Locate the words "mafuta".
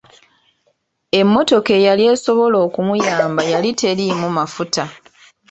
4.37-4.83